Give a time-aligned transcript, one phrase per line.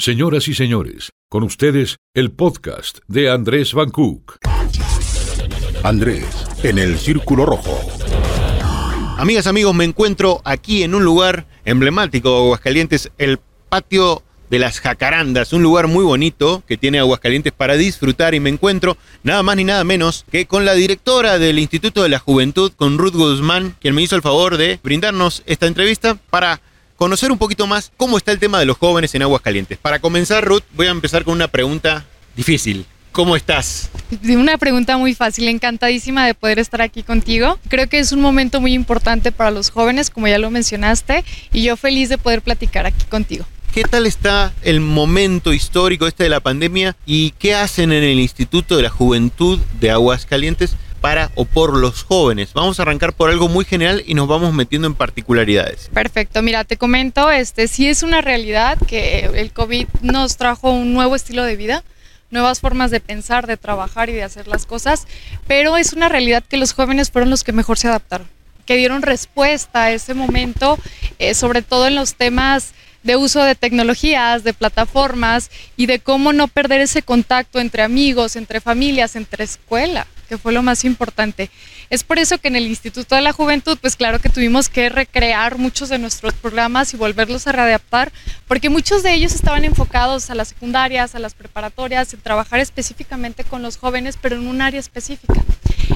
[0.00, 4.38] Señoras y señores, con ustedes el podcast de Andrés Van Cook.
[5.82, 6.24] Andrés,
[6.62, 7.78] en el Círculo Rojo.
[9.18, 14.80] Amigas, amigos, me encuentro aquí en un lugar emblemático de Aguascalientes, el patio de las
[14.80, 19.56] Jacarandas, un lugar muy bonito que tiene Aguascalientes para disfrutar y me encuentro nada más
[19.56, 23.76] ni nada menos que con la directora del Instituto de la Juventud, con Ruth Guzmán,
[23.82, 26.62] quien me hizo el favor de brindarnos esta entrevista para
[27.00, 29.78] conocer un poquito más cómo está el tema de los jóvenes en Aguascalientes.
[29.78, 32.04] Para comenzar, Ruth, voy a empezar con una pregunta
[32.36, 32.84] difícil.
[33.10, 33.88] ¿Cómo estás?
[34.28, 37.58] Una pregunta muy fácil, encantadísima de poder estar aquí contigo.
[37.68, 41.24] Creo que es un momento muy importante para los jóvenes, como ya lo mencionaste,
[41.54, 43.46] y yo feliz de poder platicar aquí contigo.
[43.72, 48.20] ¿Qué tal está el momento histórico este de la pandemia y qué hacen en el
[48.20, 52.52] Instituto de la Juventud de Aguascalientes para o por los jóvenes.
[52.52, 55.90] Vamos a arrancar por algo muy general y nos vamos metiendo en particularidades.
[55.92, 60.92] Perfecto, mira, te comento, este sí es una realidad que el COVID nos trajo un
[60.92, 61.84] nuevo estilo de vida
[62.30, 65.06] nuevas formas de pensar, de trabajar y de hacer las cosas,
[65.46, 68.28] pero es una realidad que los jóvenes fueron los que mejor se adaptaron,
[68.66, 70.78] que dieron respuesta a ese momento,
[71.18, 76.32] eh, sobre todo en los temas de uso de tecnologías, de plataformas y de cómo
[76.32, 81.50] no perder ese contacto entre amigos, entre familias, entre escuela que fue lo más importante.
[81.90, 84.88] Es por eso que en el Instituto de la Juventud, pues claro que tuvimos que
[84.88, 88.12] recrear muchos de nuestros programas y volverlos a readaptar,
[88.46, 93.42] porque muchos de ellos estaban enfocados a las secundarias, a las preparatorias, en trabajar específicamente
[93.42, 95.42] con los jóvenes, pero en un área específica.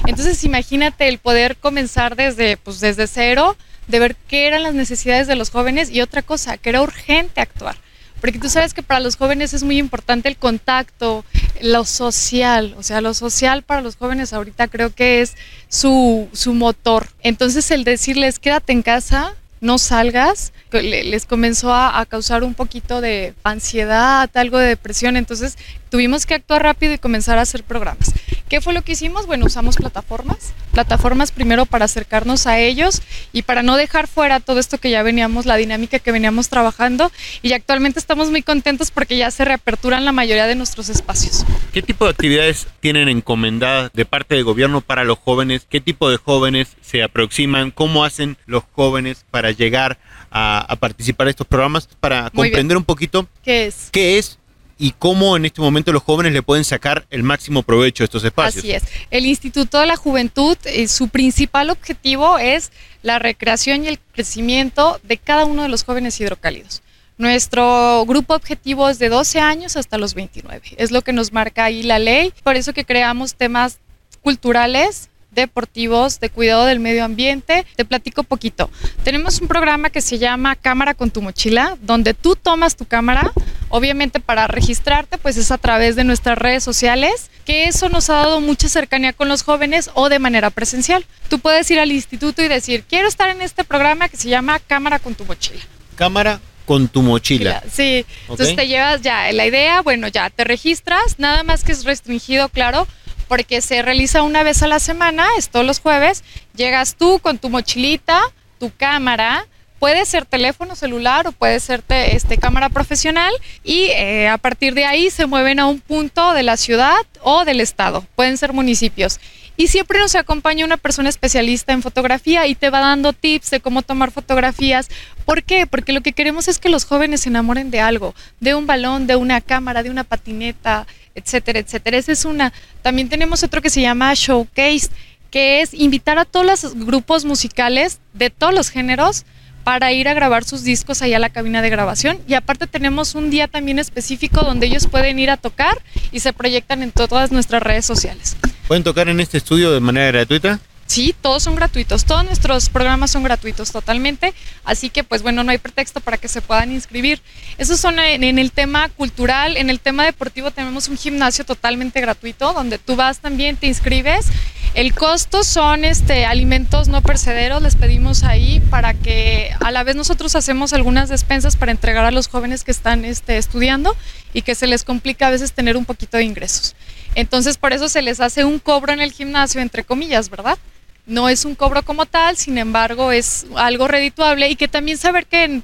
[0.05, 3.55] Entonces imagínate el poder comenzar desde, pues, desde cero,
[3.87, 7.39] de ver qué eran las necesidades de los jóvenes y otra cosa, que era urgente
[7.39, 7.84] actuar
[8.25, 11.23] porque tú sabes que para los jóvenes es muy importante el contacto,
[11.61, 15.35] lo social, o sea, lo social para los jóvenes ahorita creo que es
[15.69, 17.07] su, su motor.
[17.21, 22.99] Entonces el decirles quédate en casa, no salgas, les comenzó a, a, causar un poquito
[22.99, 25.55] de ansiedad, algo de depresión, entonces
[25.91, 28.11] tuvimos que actuar rápido y comenzar a hacer programas.
[28.49, 29.25] ¿Qué fue lo que hicimos?
[29.25, 33.01] Bueno, usamos plataformas, plataformas primero para acercarnos a ellos
[33.33, 37.11] y para no dejar fuera todo esto que ya veníamos, la dinámica que veníamos trabajando
[37.41, 41.43] y actualmente estamos muy contentos porque ya se reaperturan la mayoría de nuestros espacios.
[41.73, 45.65] ¿Qué tipo de actividades tienen encomendadas de parte del gobierno para los jóvenes?
[45.67, 47.71] ¿Qué tipo de jóvenes se aproximan?
[47.71, 49.97] ¿Cómo hacen los jóvenes para llegar
[50.29, 51.89] a, a participar de estos programas?
[51.99, 53.89] Para comprender un poquito qué es.
[53.91, 54.37] ¿Qué es
[54.77, 58.23] y cómo en este momento los jóvenes le pueden sacar el máximo provecho a estos
[58.23, 58.63] espacios.
[58.63, 58.83] Así es.
[59.09, 62.71] El Instituto de la Juventud, eh, su principal objetivo es
[63.01, 66.81] la recreación y el crecimiento de cada uno de los jóvenes hidrocálidos.
[67.17, 70.75] Nuestro grupo objetivo es de 12 años hasta los 29.
[70.77, 72.33] Es lo que nos marca ahí la ley.
[72.43, 73.79] Por eso que creamos temas
[74.21, 77.65] culturales, deportivos, de cuidado del medio ambiente.
[77.77, 78.69] Te platico poquito.
[79.03, 83.31] Tenemos un programa que se llama Cámara con tu mochila, donde tú tomas tu cámara,
[83.69, 88.15] obviamente para registrarte, pues es a través de nuestras redes sociales, que eso nos ha
[88.15, 91.05] dado mucha cercanía con los jóvenes o de manera presencial.
[91.29, 94.59] Tú puedes ir al instituto y decir, quiero estar en este programa que se llama
[94.59, 95.61] Cámara con tu mochila.
[95.95, 97.63] Cámara con tu mochila.
[97.71, 101.83] Sí, entonces te llevas ya la idea, bueno, ya te registras, nada más que es
[101.83, 102.87] restringido, claro,
[103.27, 106.23] porque se realiza una vez a la semana, es todos los jueves,
[106.55, 108.21] llegas tú con tu mochilita,
[108.59, 109.45] tu cámara,
[109.85, 113.31] puede ser teléfono celular o puede ser este, cámara profesional
[113.63, 117.45] y eh, a partir de ahí se mueven a un punto de la ciudad o
[117.45, 119.19] del estado, pueden ser municipios.
[119.57, 123.59] Y siempre nos acompaña una persona especialista en fotografía y te va dando tips de
[123.59, 124.89] cómo tomar fotografías.
[125.23, 125.67] ¿Por qué?
[125.67, 129.05] Porque lo que queremos es que los jóvenes se enamoren de algo, de un balón,
[129.05, 131.97] de una cámara, de una patineta, etcétera, etcétera.
[131.97, 132.53] Esa es una.
[132.81, 134.89] También tenemos otro que se llama Showcase,
[135.29, 139.25] que es invitar a todos los grupos musicales de todos los géneros
[139.65, 142.19] para ir a grabar sus discos allá a la cabina de grabación.
[142.27, 145.81] Y aparte tenemos un día también específico donde ellos pueden ir a tocar
[146.11, 148.37] y se proyectan en todas nuestras redes sociales.
[148.67, 150.59] ¿Pueden tocar en este estudio de manera gratuita?
[150.87, 155.49] Sí, todos son gratuitos, todos nuestros programas son gratuitos totalmente, así que pues bueno, no
[155.49, 157.21] hay pretexto para que se puedan inscribir.
[157.57, 162.01] Esos son en, en, el tema cultural, en el tema deportivo tenemos un gimnasio totalmente
[162.01, 164.27] gratuito donde tú vas también, te inscribes.
[164.75, 169.95] El costo son este alimentos no percederos, les pedimos ahí para que a la vez
[169.95, 173.95] nosotros hacemos algunas despensas para entregar a los jóvenes que están este, estudiando
[174.33, 176.75] y que se les complica a veces tener un poquito de ingresos.
[177.15, 180.59] Entonces por eso se les hace un cobro en el gimnasio, entre comillas, ¿verdad?
[181.05, 185.27] No es un cobro como tal, sin embargo es algo redituable y que también saber
[185.27, 185.61] que,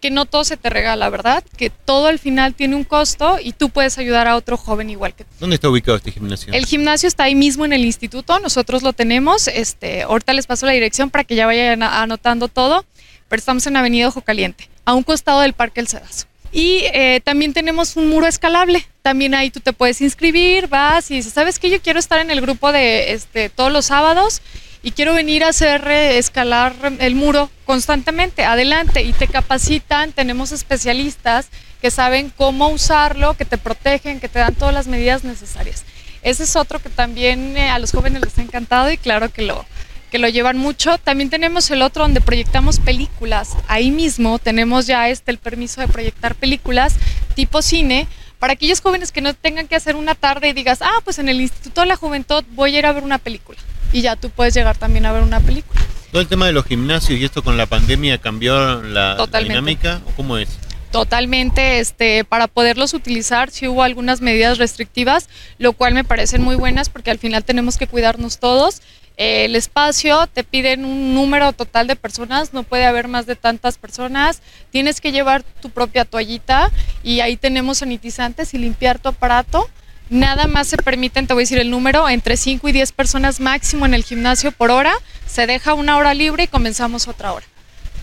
[0.00, 1.44] que no todo se te regala, ¿verdad?
[1.56, 5.14] Que todo al final tiene un costo y tú puedes ayudar a otro joven igual
[5.14, 5.30] que tú.
[5.38, 6.52] ¿Dónde está ubicado este gimnasio?
[6.52, 10.66] El gimnasio está ahí mismo en el instituto, nosotros lo tenemos, este, ahorita les paso
[10.66, 12.84] la dirección para que ya vayan anotando todo,
[13.28, 16.26] pero estamos en Avenida Ojo Caliente, a un costado del Parque El Cedazo.
[16.52, 18.84] Y eh, también tenemos un muro escalable.
[19.02, 21.70] También ahí tú te puedes inscribir, vas y dices, ¿sabes qué?
[21.70, 24.42] Yo quiero estar en el grupo de este, todos los sábados
[24.82, 28.44] y quiero venir a hacer eh, escalar el muro constantemente.
[28.44, 29.02] Adelante.
[29.02, 31.48] Y te capacitan, tenemos especialistas
[31.80, 35.84] que saben cómo usarlo, que te protegen, que te dan todas las medidas necesarias.
[36.22, 39.42] Ese es otro que también eh, a los jóvenes les ha encantado y claro que
[39.42, 39.64] lo,
[40.10, 40.98] que lo llevan mucho.
[40.98, 43.50] También tenemos el otro donde proyectamos películas.
[43.68, 46.94] Ahí mismo tenemos ya este el permiso de proyectar películas
[47.34, 48.06] tipo cine
[48.38, 51.28] para aquellos jóvenes que no tengan que hacer una tarde y digas, ah, pues en
[51.28, 53.58] el Instituto de la Juventud voy a ir a ver una película.
[53.92, 55.80] Y ya tú puedes llegar también a ver una película.
[56.12, 60.00] ¿Todo el tema de los gimnasios y esto con la pandemia cambió la, la dinámica
[60.06, 60.48] o cómo es?
[60.90, 63.50] totalmente este, para poderlos utilizar.
[63.50, 65.28] si hubo algunas medidas restrictivas,
[65.58, 68.82] lo cual me parecen muy buenas porque al final tenemos que cuidarnos todos.
[69.16, 73.36] Eh, el espacio, te piden un número total de personas, no puede haber más de
[73.36, 74.40] tantas personas,
[74.70, 76.70] tienes que llevar tu propia toallita
[77.02, 79.68] y ahí tenemos sanitizantes y limpiar tu aparato.
[80.10, 83.40] Nada más se permiten, te voy a decir el número, entre 5 y 10 personas
[83.40, 84.92] máximo en el gimnasio por hora.
[85.26, 87.46] Se deja una hora libre y comenzamos otra hora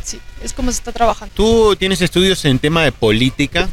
[0.07, 1.33] sí, es como se está trabajando.
[1.36, 3.68] ¿Tú tienes estudios en tema de política?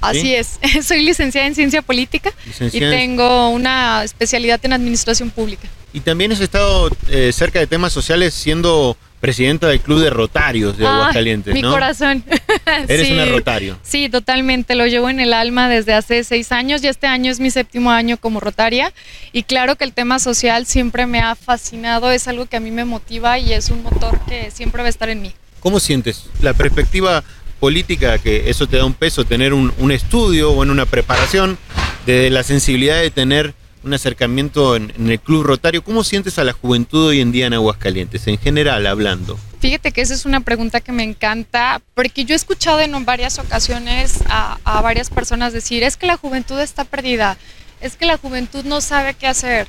[0.00, 5.68] Así es, soy licenciada en ciencia política y tengo una especialidad en administración pública.
[5.92, 10.76] Y también has estado eh, cerca de temas sociales siendo presidenta del Club de Rotarios
[10.76, 12.24] de Aguascalientes, mi corazón.
[12.88, 13.78] Eres una rotario.
[13.82, 14.74] Sí, totalmente.
[14.74, 17.90] Lo llevo en el alma desde hace seis años y este año es mi séptimo
[17.90, 18.92] año como rotaria.
[19.32, 22.70] Y claro que el tema social siempre me ha fascinado, es algo que a mí
[22.70, 25.32] me motiva y es un motor que siempre va a estar en mí.
[25.60, 27.24] ¿Cómo sientes la perspectiva
[27.60, 31.58] política, que eso te da un peso, tener un, estudio o en una preparación,
[32.04, 33.54] de la sensibilidad de tener
[33.86, 35.82] un acercamiento en, el Club Rotario?
[35.82, 39.38] ¿Cómo sientes a la juventud hoy en día en Aguascalientes, en general hablando?
[39.60, 43.38] Fíjate que esa es una pregunta que me encanta, porque yo he escuchado en varias
[43.38, 47.38] ocasiones a, a varias personas decir, es que la juventud está perdida,
[47.80, 49.68] es que la juventud no sabe qué hacer.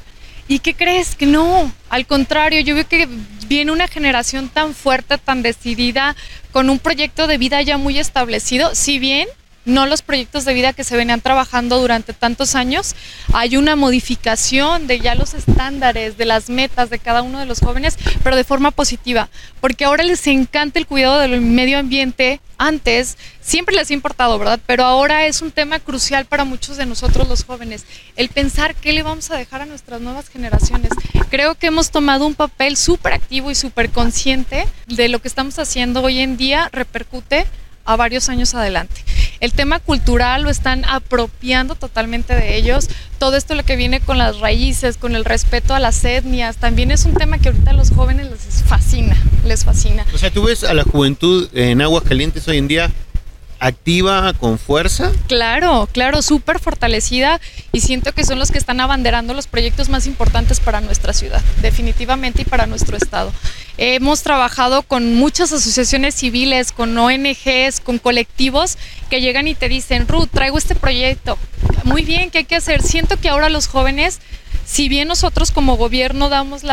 [0.50, 1.16] ¿Y qué crees?
[1.16, 3.08] Que no, al contrario, yo veo que
[3.48, 6.16] viene una generación tan fuerte, tan decidida,
[6.52, 9.28] con un proyecto de vida ya muy establecido, si bien
[9.68, 12.96] no los proyectos de vida que se venían trabajando durante tantos años.
[13.34, 17.60] Hay una modificación de ya los estándares, de las metas de cada uno de los
[17.60, 19.30] jóvenes, pero de forma positiva,
[19.62, 22.40] porque ahora les encanta el cuidado del medio ambiente.
[22.58, 24.60] Antes siempre les ha importado, ¿verdad?
[24.66, 27.86] Pero ahora es un tema crucial para muchos de nosotros los jóvenes,
[28.16, 30.90] el pensar qué le vamos a dejar a nuestras nuevas generaciones.
[31.30, 35.60] Creo que hemos tomado un papel súper activo y súper consciente de lo que estamos
[35.60, 37.46] haciendo hoy en día, repercute
[37.86, 39.02] a varios años adelante.
[39.40, 42.90] El tema cultural lo están apropiando totalmente de ellos.
[43.20, 46.92] Todo esto lo que viene con las raíces, con el respeto a las etnias, también
[46.92, 50.06] es un tema que ahorita a los jóvenes les fascina, les fascina.
[50.14, 52.92] O sea, tú ves a la juventud en Aguas Calientes hoy en día
[53.60, 55.12] activa con fuerza.
[55.28, 57.40] Claro, claro, súper fortalecida
[57.72, 61.42] y siento que son los que están abanderando los proyectos más importantes para nuestra ciudad,
[61.62, 63.32] definitivamente y para nuestro estado.
[63.78, 68.78] Hemos trabajado con muchas asociaciones civiles, con ONGs, con colectivos
[69.10, 71.38] que llegan y te dicen, Ruth, traigo este proyecto.
[71.84, 72.82] Muy bien, ¿qué hay que hacer?
[72.82, 74.20] Siento que ahora los jóvenes
[74.68, 76.64] si bien nosotros como gobierno damos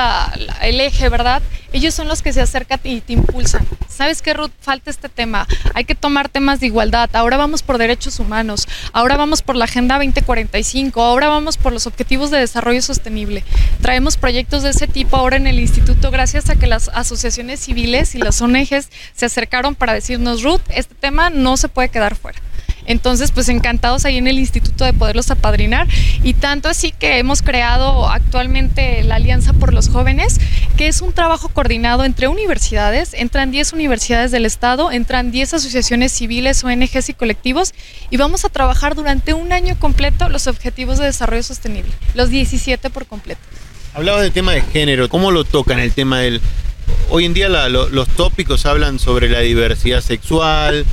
[0.60, 1.42] el eje, ¿verdad?
[1.72, 3.66] Ellos son los que se acercan y te impulsan.
[3.88, 4.50] ¿Sabes qué, Ruth?
[4.60, 5.46] Falta este tema.
[5.74, 7.08] Hay que tomar temas de igualdad.
[7.12, 8.66] Ahora vamos por derechos humanos.
[8.92, 11.00] Ahora vamos por la Agenda 2045.
[11.00, 13.44] Ahora vamos por los Objetivos de Desarrollo Sostenible.
[13.80, 18.16] Traemos proyectos de ese tipo ahora en el instituto gracias a que las asociaciones civiles
[18.16, 22.40] y las ONGs se acercaron para decirnos, Ruth, este tema no se puede quedar fuera.
[22.86, 25.86] Entonces, pues encantados ahí en el instituto de poderlos apadrinar
[26.22, 30.40] y tanto así que hemos creado actualmente la Alianza por los Jóvenes,
[30.76, 36.12] que es un trabajo coordinado entre universidades, entran 10 universidades del estado, entran 10 asociaciones
[36.12, 37.74] civiles, ONGs y colectivos
[38.10, 42.90] y vamos a trabajar durante un año completo los objetivos de desarrollo sostenible, los 17
[42.90, 43.40] por completo.
[43.94, 46.40] Hablabas del tema de género, ¿cómo lo tocan el tema del...
[47.10, 50.84] Hoy en día los tópicos hablan sobre la diversidad sexual,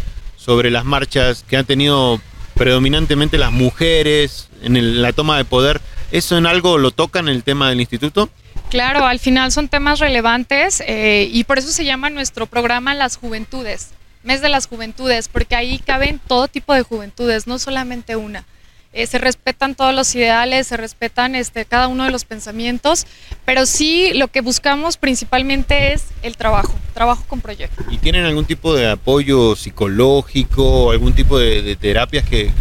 [0.44, 2.20] sobre las marchas que han tenido
[2.56, 5.82] predominantemente las mujeres en la toma de poder.
[6.12, 8.30] ¿Eso en algo lo tocan el tema del instituto?
[8.70, 13.18] Claro, al final son temas relevantes eh, y por eso se llama nuestro programa Las
[13.18, 13.90] Juventudes,
[14.24, 18.46] Mes de las Juventudes, porque ahí caben todo tipo de juventudes, no solamente una.
[18.94, 23.08] Eh, se respetan todos los ideales, se respetan este, cada uno de los pensamientos,
[23.46, 27.86] pero sí lo que buscamos principalmente es el trabajo, trabajo con proyectos.
[27.90, 32.52] ¿Y tienen algún tipo de apoyo psicológico, algún tipo de, terapias que,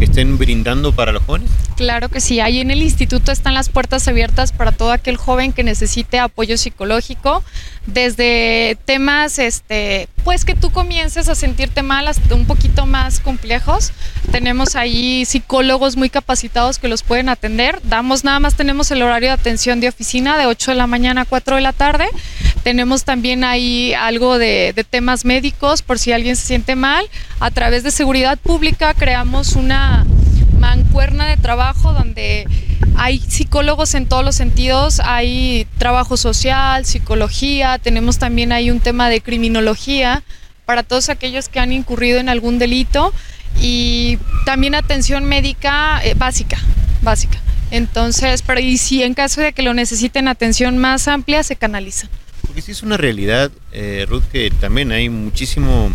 [0.00, 1.50] que estén brindando para los jóvenes?
[1.76, 5.52] Claro que sí, ahí en el instituto están las puertas abiertas para todo aquel joven
[5.52, 7.44] que necesite apoyo psicológico,
[7.86, 13.92] desde temas, este, pues que tú comiences a sentirte mal hasta un poquito más complejos.
[14.32, 17.80] Tenemos ahí psicólogos muy capacitados que los pueden atender.
[17.84, 21.22] Damos nada más tenemos el horario de atención de oficina de 8 de la mañana
[21.22, 22.06] a 4 de la tarde.
[22.62, 27.04] Tenemos también ahí algo de, temas médicos por si alguien se siente mal.
[27.38, 30.06] A través de seguridad pública creamos una
[30.58, 32.46] mancuerna de trabajo donde
[32.96, 39.08] hay psicólogos en todos los sentidos, hay trabajo social, psicología, tenemos también ahí un tema
[39.08, 40.22] de criminología
[40.66, 43.14] para todos aquellos que han incurrido en algún delito
[43.58, 46.58] y también atención médica eh, básica,
[47.00, 47.38] básica.
[47.70, 52.08] Entonces, y si en caso de que lo necesiten atención más amplia, se canaliza.
[52.50, 55.92] Porque sí es una realidad, eh, Ruth, que también hay muchísimo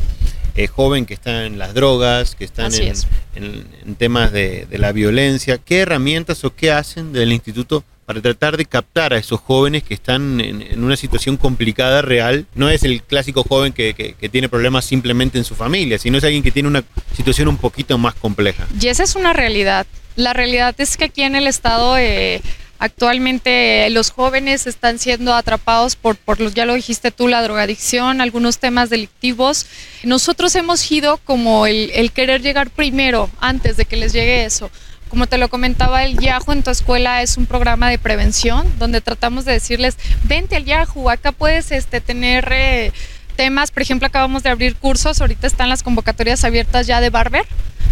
[0.55, 2.93] eh, joven que está en las drogas, que están en,
[3.35, 5.57] en, en, temas de, de, la violencia.
[5.57, 9.95] ¿Qué herramientas o qué hacen del instituto para tratar de captar a esos jóvenes que
[9.95, 12.45] están en, en una situación complicada, real?
[12.55, 16.17] No es el clásico joven que, que, que, tiene problemas simplemente en su familia, sino
[16.17, 18.65] es alguien que tiene una situación un poquito más compleja.
[18.79, 19.85] Y esa es una realidad.
[20.15, 21.97] La realidad es que aquí en el estado...
[21.97, 22.41] Eh,
[22.77, 28.19] Actualmente los jóvenes están siendo atrapados por, por los, ya lo dijiste tú, la drogadicción,
[28.19, 29.65] algunos temas delictivos.
[30.03, 34.69] Nosotros hemos ido como el, el querer llegar primero, antes de que les llegue eso.
[35.09, 39.01] Como te lo comentaba, el Yahoo en tu escuela es un programa de prevención donde
[39.01, 42.49] tratamos de decirles, vente al Yahoo, acá puedes este, tener...
[42.51, 42.91] Eh,
[43.35, 47.45] temas, por ejemplo, acabamos de abrir cursos, ahorita están las convocatorias abiertas ya de barber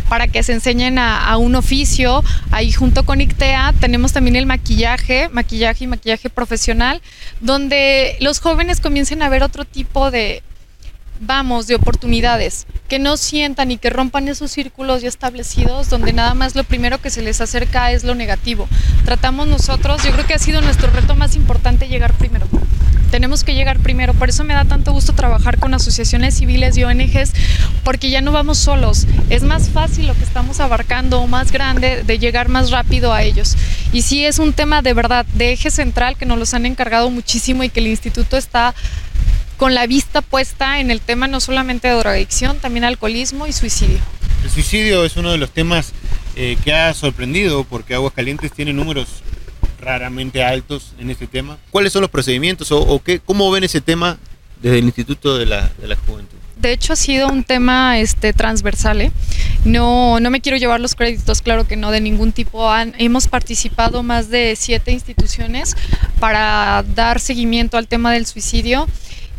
[0.09, 2.23] para que se enseñen a, a, un oficio.
[2.51, 7.01] Ahí junto con ICTEA tenemos también el maquillaje, maquillaje y maquillaje profesional,
[7.41, 10.43] donde los jóvenes comiencen a ver otro tipo de,
[11.19, 16.33] vamos, de oportunidades, que no sientan y que rompan esos círculos ya establecidos donde nada
[16.33, 18.67] más lo primero que se les acerca es lo negativo.
[19.05, 22.47] Tratamos nosotros, yo creo que ha sido nuestro reto más importante llegar primero
[23.13, 24.15] tenemos que llegar primero.
[24.15, 27.31] Por eso me da tanto gusto trabajar con asociaciones civiles y ONGs,
[27.83, 29.05] porque ya no vamos solos.
[29.29, 33.21] Es más fácil lo que estamos abarcando o más grande de llegar más rápido a
[33.21, 33.55] ellos.
[33.91, 37.11] Y sí es un tema de verdad, de eje central, que nos los han encargado
[37.11, 38.73] muchísimo y que el instituto está
[39.57, 43.99] con la vista puesta en el tema no solamente de drogadicción, también alcoholismo y suicidio.
[44.43, 45.93] El suicidio es uno de los temas
[46.35, 49.21] eh, que ha sorprendido porque Aguascalientes tiene números
[49.83, 51.57] raramente altos en este tema.
[51.71, 54.17] ¿Cuáles son los procedimientos o, o qué, cómo ven ese tema
[54.61, 56.37] desde el Instituto de la, de la Juventud?
[56.63, 59.01] de hecho ha sido un tema este, transversal.
[59.01, 59.11] ¿eh?
[59.65, 62.73] No, no me quiero llevar los créditos, claro que no, de ningún tipo.
[62.97, 65.75] Hemos participado más de siete instituciones
[66.19, 68.87] para dar seguimiento al tema del suicidio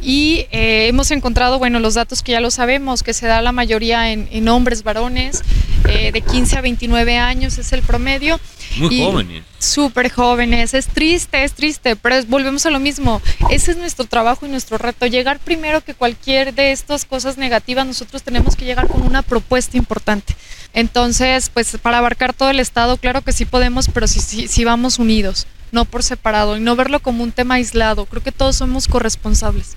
[0.05, 3.53] y eh, hemos encontrado, bueno, los datos que ya lo sabemos, que se da la
[3.53, 5.43] mayoría en, en hombres varones,
[5.89, 8.39] eh, de 15 a 29 años es el promedio.
[8.77, 9.45] Muy jóvenes.
[9.59, 13.23] Súper jóvenes, es triste, es triste, pero es, volvemos a lo mismo.
[13.49, 17.87] Ese es nuestro trabajo y nuestro reto, llegar primero que cualquier de estas cosas negativas,
[17.87, 20.35] nosotros tenemos que llegar con una propuesta importante.
[20.75, 24.49] Entonces, pues para abarcar todo el Estado, claro que sí podemos, pero si sí, sí,
[24.49, 28.07] sí vamos unidos, no por separado, y no verlo como un tema aislado.
[28.07, 29.77] Creo que todos somos corresponsables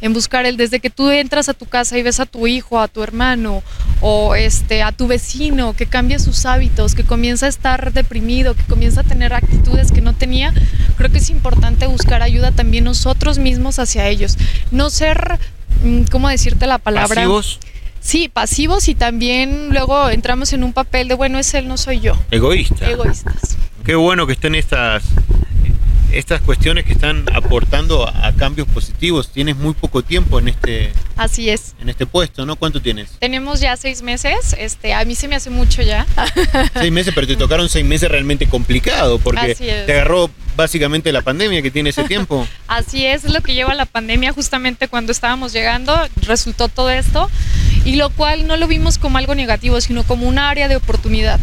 [0.00, 2.80] en buscar el desde que tú entras a tu casa y ves a tu hijo,
[2.80, 3.62] a tu hermano
[4.02, 8.62] o este a tu vecino que cambia sus hábitos, que comienza a estar deprimido, que
[8.64, 10.52] comienza a tener actitudes que no tenía,
[10.98, 14.36] creo que es importante buscar ayuda también nosotros mismos hacia ellos,
[14.70, 15.38] no ser
[16.10, 17.14] ¿cómo decirte la palabra?
[17.14, 17.58] ¿Pasivos?
[18.00, 22.00] Sí, pasivos y también luego entramos en un papel de bueno, es él, no soy
[22.00, 22.16] yo.
[22.30, 22.88] Egoísta.
[22.88, 23.55] Egoístas.
[23.86, 25.04] Qué bueno que estén estas
[26.10, 29.30] estas cuestiones que están aportando a, a, cambios positivos.
[29.30, 31.76] Tienes muy poco tiempo en este, Así es.
[31.80, 32.56] en este puesto, ¿no?
[32.56, 33.10] ¿Cuánto tienes?
[33.20, 34.56] Tenemos ya seis meses.
[34.58, 36.04] Este, a mí se me hace mucho ya.
[36.74, 41.62] seis meses, pero te tocaron seis meses realmente complicado porque te agarró básicamente la pandemia
[41.62, 42.44] que tiene ese tiempo.
[42.66, 47.30] Así es, es lo que lleva la pandemia justamente cuando estábamos llegando, resultó todo esto
[47.84, 51.38] y lo cual no lo vimos como algo negativo, sino como un área de oportunidad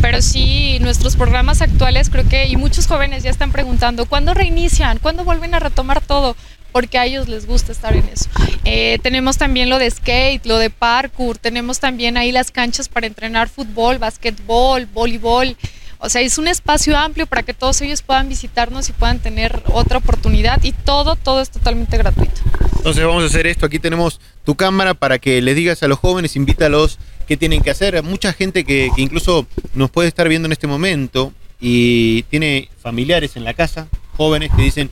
[0.00, 4.98] pero sí nuestros programas actuales creo que y muchos jóvenes ya están preguntando cuándo reinician,
[4.98, 6.36] cuándo vuelven a retomar todo,
[6.72, 8.28] porque a ellos les gusta estar en eso.
[8.64, 13.06] Eh, tenemos también lo de skate, lo de parkour, tenemos también ahí las canchas para
[13.06, 15.56] entrenar fútbol, básquetbol, voleibol.
[15.98, 19.62] O sea, es un espacio amplio para que todos ellos puedan visitarnos y puedan tener
[19.72, 22.42] otra oportunidad y todo, todo es totalmente gratuito.
[22.76, 23.64] Entonces vamos a hacer esto.
[23.64, 27.70] Aquí tenemos tu cámara para que le digas a los jóvenes, invítalos qué tienen que
[27.70, 28.02] hacer.
[28.02, 33.44] Mucha gente que, incluso nos puede estar viendo en este momento y tiene familiares en
[33.44, 34.90] la casa, jóvenes que dicen,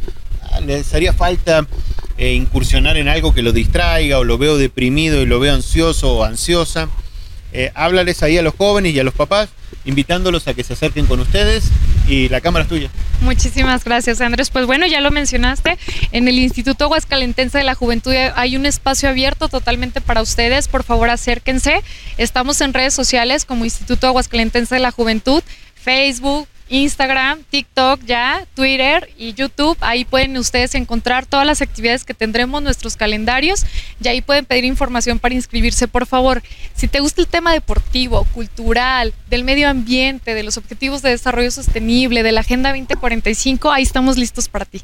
[0.51, 1.67] ah, les haría falta
[2.19, 6.17] eh, incursionar en algo que lo distraiga o lo veo deprimido y lo veo ansioso
[6.17, 6.89] o ansiosa.
[7.55, 9.51] eh, háblales ahí a los jóvenes y a los papás,
[9.85, 11.65] invitándolos a que se acerquen con ustedes
[12.07, 12.91] y la cámara es tuya.
[13.21, 14.51] Muchísimas gracias, Andrés.
[14.51, 15.79] Pues bueno, ya lo mencionaste,
[16.11, 20.69] en el Instituto Aguascalentense de la Juventud hay un espacio abierto totalmente para ustedes.
[20.69, 21.83] Por favor, acérquense.
[22.19, 25.43] Estamos en redes sociales como Instituto Aguascalentense de la Juventud,
[25.75, 29.77] Facebook, Instagram, TikTok ya, Twitter y YouTube.
[29.83, 33.67] Ahí pueden ustedes encontrar todas las actividades que tendremos, nuestros calendarios,
[34.03, 35.87] y ahí pueden pedir información para inscribirse.
[35.87, 36.43] Por favor,
[36.75, 41.51] si te gusta el tema deportivo, cultural, del medio ambiente, de los objetivos de desarrollo
[41.51, 44.81] sostenible, de la Agenda 2045, ahí estamos listos para ti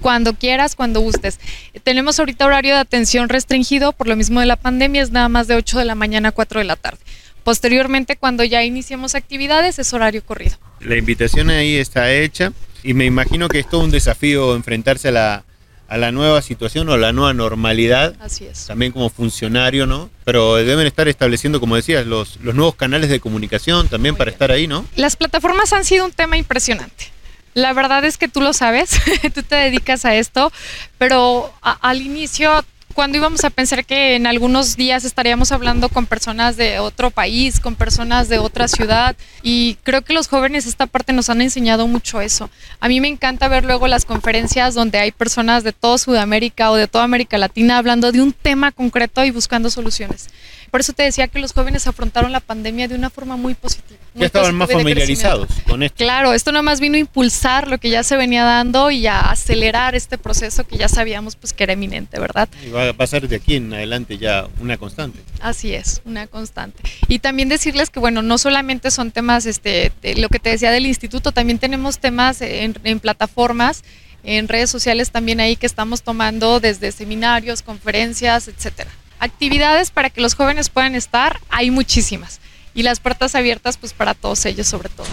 [0.00, 1.38] cuando quieras, cuando gustes.
[1.82, 5.48] Tenemos ahorita horario de atención restringido por lo mismo de la pandemia, es nada más
[5.48, 7.00] de 8 de la mañana a 4 de la tarde.
[7.44, 10.56] Posteriormente, cuando ya iniciemos actividades, es horario corrido.
[10.84, 15.12] La invitación ahí está hecha y me imagino que es todo un desafío enfrentarse a
[15.12, 15.44] la,
[15.88, 18.14] a la nueva situación o a la nueva normalidad.
[18.20, 18.66] Así es.
[18.66, 20.10] También como funcionario, ¿no?
[20.24, 24.50] Pero deben estar estableciendo, como decías, los, los nuevos canales de comunicación también para estar
[24.50, 24.86] ahí, ¿no?
[24.96, 27.12] Las plataformas han sido un tema impresionante.
[27.54, 28.98] La verdad es que tú lo sabes,
[29.34, 30.50] tú te dedicas a esto,
[30.96, 36.56] pero al inicio cuando íbamos a pensar que en algunos días estaríamos hablando con personas
[36.56, 39.16] de otro país, con personas de otra ciudad.
[39.42, 42.50] Y creo que los jóvenes esta parte nos han enseñado mucho eso.
[42.80, 46.76] A mí me encanta ver luego las conferencias donde hay personas de toda Sudamérica o
[46.76, 50.28] de toda América Latina hablando de un tema concreto y buscando soluciones.
[50.72, 54.00] Por eso te decía que los jóvenes afrontaron la pandemia de una forma muy positiva.
[54.14, 55.98] ya estaban más familiarizados con esto.
[55.98, 59.20] Claro, esto nada más vino a impulsar lo que ya se venía dando y a
[59.20, 62.48] acelerar este proceso que ya sabíamos pues que era eminente, ¿verdad?
[62.66, 65.18] Y va a pasar de aquí en adelante ya una constante.
[65.42, 66.82] Así es, una constante.
[67.06, 70.86] Y también decirles que bueno, no solamente son temas, este, lo que te decía del
[70.86, 73.84] instituto, también tenemos temas en, en plataformas
[74.24, 78.90] en redes sociales también ahí que estamos tomando desde seminarios, conferencias, etcétera
[79.22, 82.40] actividades para que los jóvenes puedan estar, hay muchísimas.
[82.74, 85.06] Y las puertas abiertas pues para todos ellos sobre todo.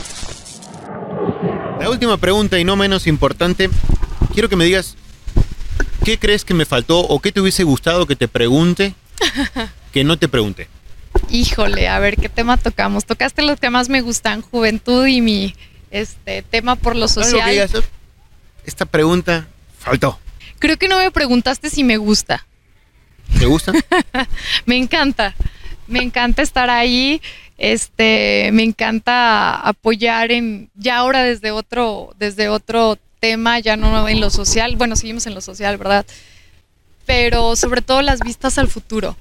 [1.80, 3.70] La última pregunta y no menos importante,
[4.34, 4.96] quiero que me digas,
[6.04, 8.96] ¿qué crees que me faltó o qué te hubiese gustado que te pregunte
[9.94, 10.68] que no te pregunte?
[11.30, 13.06] Híjole, a ver, ¿qué tema tocamos?
[13.06, 15.56] Tocaste los que más me gustan, juventud y mi
[15.92, 17.70] este tema por lo social.
[18.66, 20.20] esta pregunta faltó.
[20.58, 22.46] Creo que no me preguntaste si me gusta.
[23.38, 23.74] ¿Te gusta?
[24.66, 25.36] me encanta.
[25.88, 27.22] Me encanta estar ahí.
[27.58, 34.22] Este, me encanta apoyar en ya ahora desde otro desde otro tema, ya no en
[34.22, 34.76] lo social.
[34.78, 36.06] Bueno, seguimos en lo social, ¿verdad?
[37.06, 39.18] Pero sobre todo las vistas al futuro.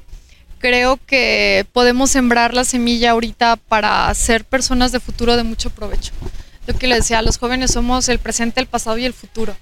[0.60, 6.12] Creo que podemos sembrar la semilla ahorita para ser personas de futuro de mucho provecho.
[6.66, 9.56] Lo que le decía, los jóvenes somos el presente, el pasado y el futuro.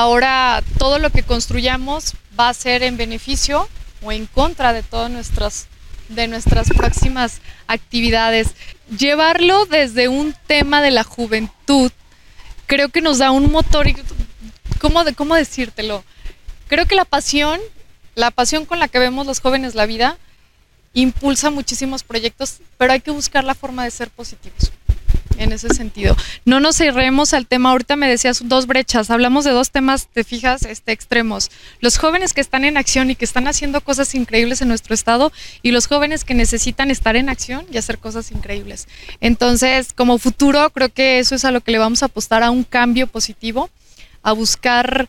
[0.00, 3.68] Ahora todo lo que construyamos va a ser en beneficio
[4.00, 5.66] o en contra de todas nuestras,
[6.08, 8.54] de nuestras próximas actividades.
[8.96, 11.90] Llevarlo desde un tema de la juventud
[12.66, 13.88] creo que nos da un motor.
[14.80, 16.04] ¿Cómo, de, cómo decírtelo?
[16.68, 17.58] Creo que la pasión,
[18.14, 20.16] la pasión con la que vemos los jóvenes la vida,
[20.94, 24.70] impulsa muchísimos proyectos, pero hay que buscar la forma de ser positivos
[25.38, 26.16] en ese sentido.
[26.44, 30.24] No nos cerremos al tema, ahorita me decías dos brechas, hablamos de dos temas, te
[30.24, 31.50] fijas, este, extremos.
[31.80, 35.32] Los jóvenes que están en acción y que están haciendo cosas increíbles en nuestro estado
[35.62, 38.88] y los jóvenes que necesitan estar en acción y hacer cosas increíbles.
[39.20, 42.50] Entonces, como futuro, creo que eso es a lo que le vamos a apostar a
[42.50, 43.70] un cambio positivo,
[44.22, 45.08] a buscar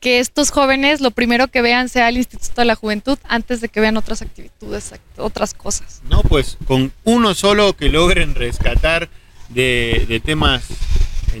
[0.00, 3.68] que estos jóvenes lo primero que vean sea el Instituto de la Juventud antes de
[3.68, 6.00] que vean otras actitudes, otras cosas.
[6.08, 9.10] No, pues con uno solo que logren rescatar
[9.50, 10.64] de, temas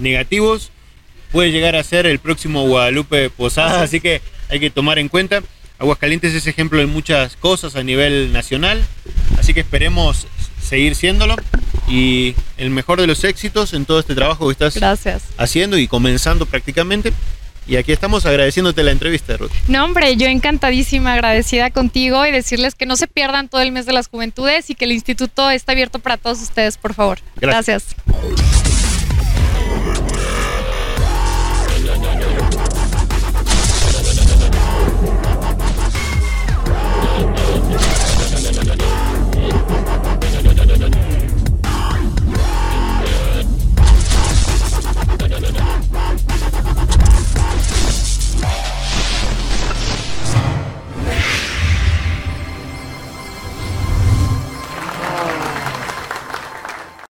[0.00, 0.70] negativos
[1.32, 5.42] puede llegar a ser el próximo Guadalupe Posada, así que hay que tomar en cuenta.
[5.78, 8.84] Aguascalientes es ejemplo de muchas cosas a nivel nacional,
[9.38, 10.26] así que esperemos
[10.60, 11.36] seguir siéndolo
[11.88, 14.78] y el mejor de los éxitos en todo este trabajo que estás
[15.38, 17.12] haciendo y comenzando prácticamente.
[17.66, 19.50] Y aquí estamos agradeciéndote la entrevista, Ruth.
[19.68, 23.86] No, hombre, yo encantadísima, agradecida contigo y decirles que no se pierdan todo el mes
[23.86, 27.18] de las juventudes y que el instituto está abierto para todos ustedes, por favor.
[27.36, 27.94] Gracias.